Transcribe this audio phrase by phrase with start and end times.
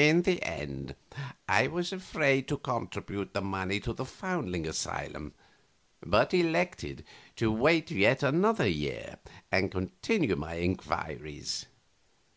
[0.00, 0.08] A.
[0.08, 0.96] In the end
[1.48, 5.32] I was afraid to contribute the money to the foundling asylum,
[6.04, 7.04] but elected
[7.36, 9.18] to wait yet another year
[9.52, 11.66] and continue my inquiries.